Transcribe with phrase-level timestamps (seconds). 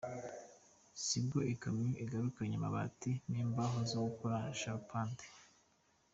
[1.03, 5.25] Sibwo ikamyo igarukanye amabati n’imbaho zo gukora charpante.